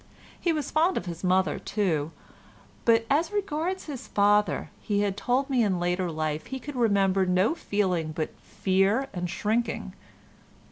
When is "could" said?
6.59-6.75